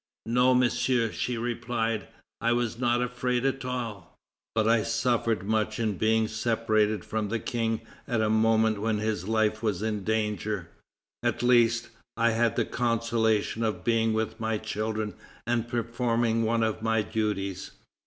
"No, 0.25 0.55
Monsieur," 0.55 1.11
she 1.11 1.37
replied, 1.37 2.07
"I 2.41 2.53
was 2.53 2.79
not 2.79 3.03
at 3.03 3.11
all 3.23 3.45
afraid; 4.03 4.07
but 4.55 4.67
I 4.67 4.81
suffered 4.81 5.43
much 5.43 5.79
in 5.79 5.97
being 5.99 6.27
separated 6.27 7.05
from 7.05 7.29
the 7.29 7.37
King 7.37 7.81
at 8.07 8.19
a 8.19 8.27
moment 8.27 8.81
when 8.81 8.97
his 8.97 9.27
life 9.27 9.61
was 9.61 9.83
in 9.83 10.03
danger. 10.03 10.71
At 11.21 11.43
least, 11.43 11.89
I 12.17 12.31
had 12.31 12.55
the 12.55 12.65
consolation 12.65 13.61
of 13.61 13.83
being 13.83 14.13
with 14.13 14.39
my 14.39 14.57
children 14.57 15.13
and 15.45 15.67
performing 15.67 16.41
one 16.45 16.63
of 16.63 16.81
my 16.81 17.03
duties." 17.03 17.69